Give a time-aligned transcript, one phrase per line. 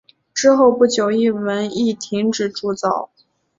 [0.33, 3.11] 之后不久一文亦停止铸造。